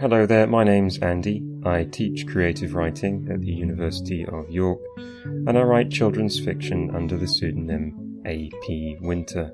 [0.00, 1.42] Hello there, my name's Andy.
[1.64, 4.78] I teach creative writing at the University of York,
[5.26, 8.98] and I write children's fiction under the pseudonym A.P.
[9.00, 9.50] Winter.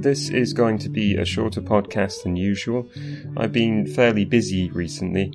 [0.00, 2.88] This is going to be a shorter podcast than usual.
[3.36, 5.34] I've been fairly busy recently,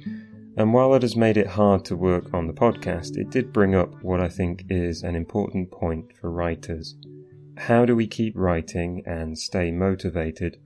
[0.57, 3.75] and while it has made it hard to work on the podcast, it did bring
[3.75, 6.95] up what I think is an important point for writers.
[7.55, 10.57] How do we keep writing and stay motivated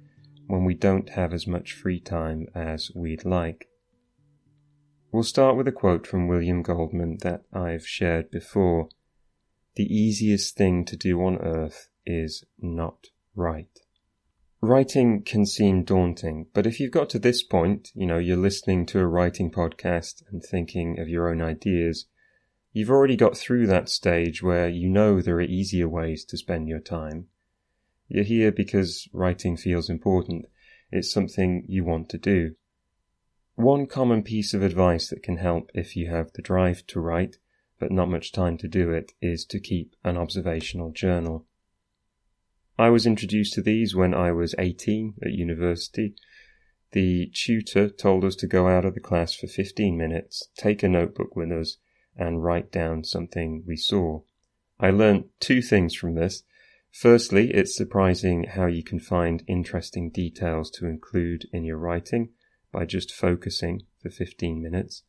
[0.47, 3.69] when we don't have as much free time as we'd like?
[5.11, 8.89] We'll start with a quote from William Goldman that I've shared before.
[9.75, 13.79] The easiest thing to do on earth is not write.
[14.61, 18.85] Writing can seem daunting, but if you've got to this point, you know, you're listening
[18.87, 22.07] to a writing podcast and thinking of your own ideas,
[22.75, 26.67] You've already got through that stage where you know there are easier ways to spend
[26.67, 27.27] your time.
[28.07, 30.45] You're here because writing feels important.
[30.91, 32.55] It's something you want to do.
[33.55, 37.37] One common piece of advice that can help if you have the drive to write,
[37.79, 41.45] but not much time to do it, is to keep an observational journal.
[42.77, 46.15] I was introduced to these when I was 18 at university.
[46.91, 50.89] The tutor told us to go out of the class for 15 minutes, take a
[50.89, 51.77] notebook with us,
[52.15, 54.21] and write down something we saw.
[54.79, 56.43] I learnt two things from this.
[56.93, 62.29] Firstly, it's surprising how you can find interesting details to include in your writing
[62.71, 65.01] by just focusing for 15 minutes.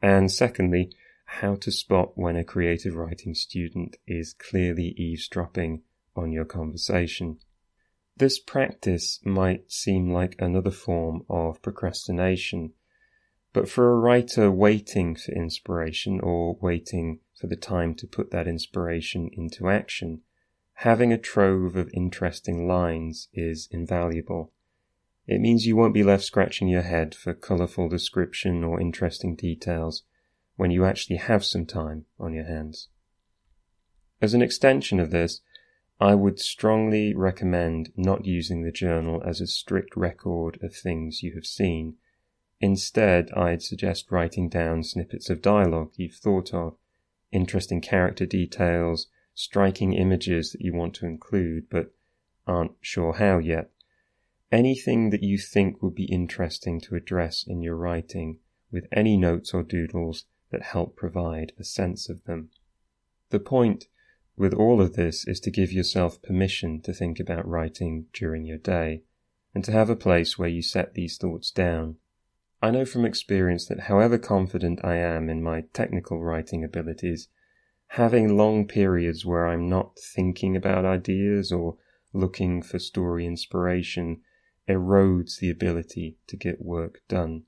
[0.00, 0.92] And secondly,
[1.24, 5.82] how to spot when a creative writing student is clearly eavesdropping
[6.14, 7.40] on your conversation.
[8.16, 12.74] This practice might seem like another form of procrastination,
[13.52, 18.46] but for a writer waiting for inspiration or waiting for the time to put that
[18.46, 20.22] inspiration into action,
[20.82, 24.52] having a trove of interesting lines is invaluable.
[25.26, 30.02] It means you won't be left scratching your head for colourful description or interesting details
[30.56, 32.88] when you actually have some time on your hands.
[34.20, 35.40] As an extension of this,
[36.00, 41.34] I would strongly recommend not using the journal as a strict record of things you
[41.34, 41.96] have seen
[42.60, 46.76] Instead, I'd suggest writing down snippets of dialogue you've thought of,
[47.30, 49.06] interesting character details,
[49.38, 51.94] striking images that you want to include but
[52.44, 53.70] aren't sure how yet.
[54.50, 58.40] Anything that you think would be interesting to address in your writing
[58.72, 62.50] with any notes or doodles that help provide a sense of them.
[63.30, 63.84] The point
[64.36, 68.58] with all of this is to give yourself permission to think about writing during your
[68.58, 69.02] day
[69.54, 71.94] and to have a place where you set these thoughts down.
[72.60, 77.28] I know from experience that however confident I am in my technical writing abilities,
[77.92, 81.76] having long periods where I'm not thinking about ideas or
[82.12, 84.20] looking for story inspiration
[84.68, 87.44] erodes the ability to get work done.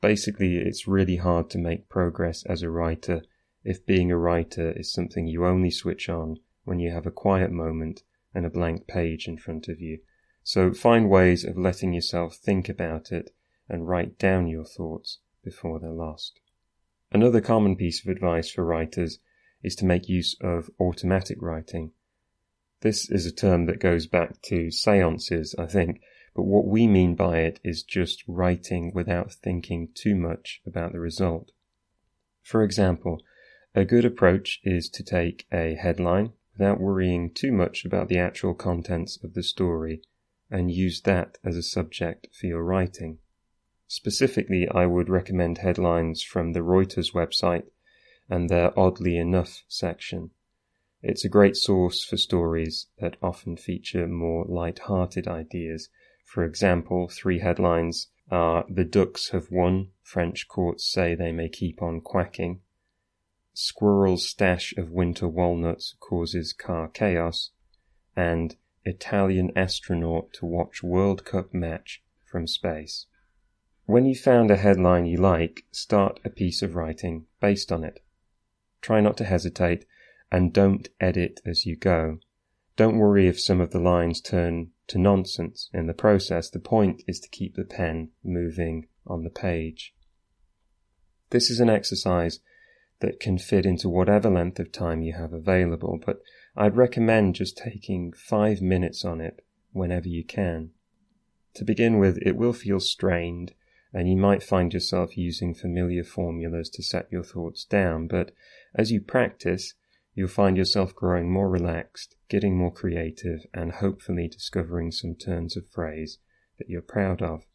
[0.00, 3.22] Basically, it's really hard to make progress as a writer
[3.64, 7.50] if being a writer is something you only switch on when you have a quiet
[7.50, 8.02] moment
[8.34, 9.98] and a blank page in front of you.
[10.42, 13.30] So find ways of letting yourself think about it
[13.68, 16.40] and write down your thoughts before they're lost.
[17.10, 19.18] Another common piece of advice for writers
[19.62, 21.92] is to make use of automatic writing.
[22.80, 26.00] This is a term that goes back to seances, I think,
[26.34, 31.00] but what we mean by it is just writing without thinking too much about the
[31.00, 31.50] result.
[32.42, 33.20] For example,
[33.74, 38.54] a good approach is to take a headline without worrying too much about the actual
[38.54, 40.02] contents of the story
[40.50, 43.18] and use that as a subject for your writing.
[43.86, 47.64] Specifically, I would recommend headlines from the Reuters website
[48.28, 50.30] and their oddly enough section.
[51.02, 55.88] It's a great source for stories that often feature more light-hearted ideas.
[56.24, 61.80] For example, three headlines are The Ducks Have Won, French courts say they may keep
[61.80, 62.60] on quacking,
[63.60, 67.50] Squirrel's stash of winter walnuts causes car chaos,
[68.14, 73.06] and Italian astronaut to watch World Cup match from space.
[73.84, 77.98] When you've found a headline you like, start a piece of writing based on it.
[78.80, 79.84] Try not to hesitate
[80.30, 82.18] and don't edit as you go.
[82.76, 86.48] Don't worry if some of the lines turn to nonsense in the process.
[86.48, 89.94] The point is to keep the pen moving on the page.
[91.30, 92.40] This is an exercise
[93.00, 96.20] that can fit into whatever length of time you have available, but
[96.56, 100.70] I'd recommend just taking five minutes on it whenever you can.
[101.54, 103.54] To begin with, it will feel strained
[103.92, 108.32] and you might find yourself using familiar formulas to set your thoughts down, but
[108.74, 109.74] as you practice,
[110.14, 115.68] you'll find yourself growing more relaxed, getting more creative, and hopefully discovering some turns of
[115.68, 116.18] phrase
[116.58, 117.46] that you're proud of.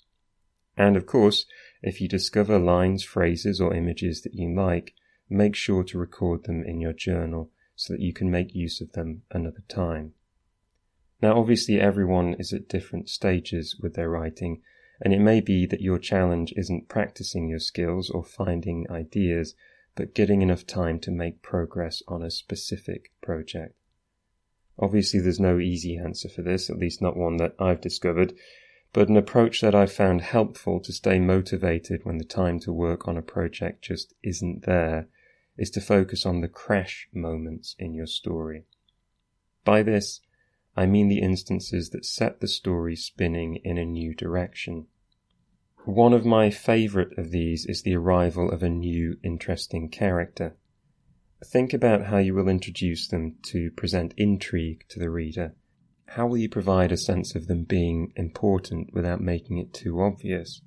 [0.75, 1.45] And of course,
[1.81, 4.93] if you discover lines, phrases, or images that you like,
[5.29, 8.93] make sure to record them in your journal so that you can make use of
[8.93, 10.13] them another time.
[11.21, 14.61] Now, obviously, everyone is at different stages with their writing,
[15.01, 19.55] and it may be that your challenge isn't practicing your skills or finding ideas,
[19.95, 23.75] but getting enough time to make progress on a specific project.
[24.79, 28.33] Obviously, there's no easy answer for this, at least not one that I've discovered,
[28.91, 33.07] but an approach that I've found helpful to stay motivated when the time to work
[33.07, 35.07] on a project just isn't there
[35.57, 38.65] is to focus on the crash moments in your story.
[39.63, 40.21] By this,
[40.75, 44.87] I mean the instances that set the story spinning in a new direction.
[45.85, 50.55] One of my favourite of these is the arrival of a new interesting character.
[51.43, 55.55] Think about how you will introduce them to present intrigue to the reader.
[56.07, 60.61] How will you provide a sense of them being important without making it too obvious?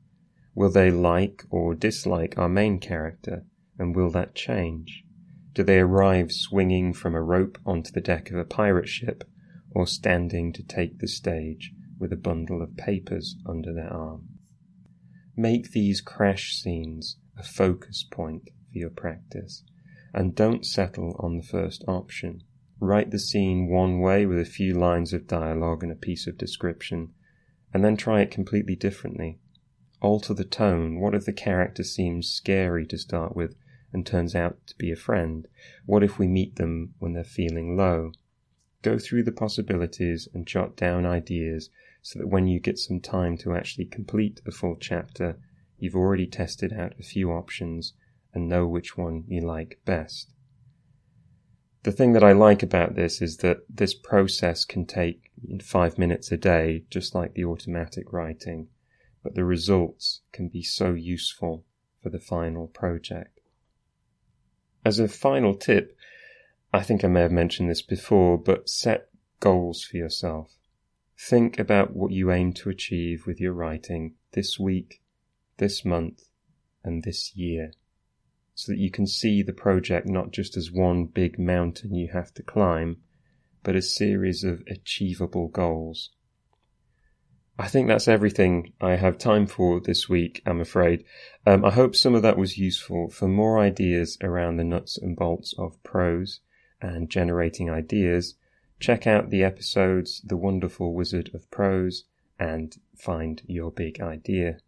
[0.54, 3.46] Will they like or dislike our main character?
[3.78, 5.02] And will that change?
[5.54, 9.24] Do they arrive swinging from a rope onto the deck of a pirate ship,
[9.70, 14.28] or standing to take the stage with a bundle of papers under their arm?
[15.38, 19.64] Make these crash scenes a focus point for your practice,
[20.14, 22.42] and don't settle on the first option.
[22.80, 26.38] Write the scene one way with a few lines of dialogue and a piece of
[26.38, 27.12] description,
[27.74, 29.38] and then try it completely differently.
[30.00, 31.00] Alter the tone.
[31.00, 33.56] What if the character seems scary to start with
[33.92, 35.46] and turns out to be a friend?
[35.84, 38.12] What if we meet them when they're feeling low?
[38.80, 41.68] Go through the possibilities and jot down ideas
[42.06, 45.36] so that when you get some time to actually complete a full chapter,
[45.76, 47.94] you've already tested out a few options
[48.32, 50.30] and know which one you like best.
[51.82, 56.30] The thing that I like about this is that this process can take five minutes
[56.30, 58.68] a day, just like the automatic writing,
[59.24, 61.64] but the results can be so useful
[62.04, 63.40] for the final project.
[64.84, 65.98] As a final tip,
[66.72, 69.08] I think I may have mentioned this before, but set
[69.40, 70.52] goals for yourself.
[71.18, 75.02] Think about what you aim to achieve with your writing this week,
[75.56, 76.24] this month,
[76.84, 77.72] and this year,
[78.54, 82.34] so that you can see the project not just as one big mountain you have
[82.34, 82.98] to climb,
[83.62, 86.10] but a series of achievable goals.
[87.58, 91.04] I think that's everything I have time for this week, I'm afraid.
[91.46, 93.08] Um, I hope some of that was useful.
[93.08, 96.40] For more ideas around the nuts and bolts of prose
[96.82, 98.34] and generating ideas,
[98.78, 102.04] check out the episodes The Wonderful Wizard of Prose
[102.38, 104.58] and Find Your Big Idea.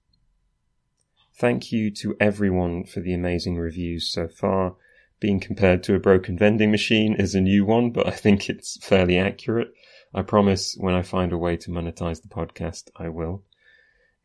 [1.37, 4.75] Thank you to everyone for the amazing reviews so far.
[5.21, 8.77] Being compared to a broken vending machine is a new one, but I think it's
[8.85, 9.73] fairly accurate.
[10.15, 13.45] I promise when I find a way to monetize the podcast, I will.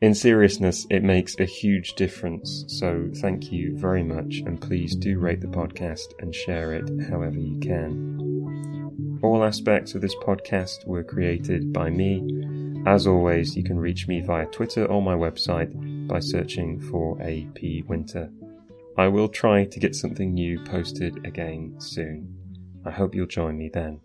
[0.01, 5.19] In seriousness, it makes a huge difference, so thank you very much, and please do
[5.19, 8.72] rate the podcast and share it however you can.
[9.23, 12.83] All aspects of this podcast were created by me.
[12.85, 15.71] As always, you can reach me via Twitter or my website
[16.09, 18.29] by searching for AP Winter.
[18.97, 22.35] I will try to get something new posted again soon.
[22.83, 24.01] I hope you'll join me then.